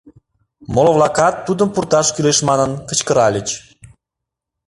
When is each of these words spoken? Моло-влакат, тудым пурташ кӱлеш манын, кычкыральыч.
Моло-влакат, 0.73 1.35
тудым 1.45 1.69
пурташ 1.73 2.07
кӱлеш 2.15 2.39
манын, 2.49 2.71
кычкыральыч. 2.87 3.49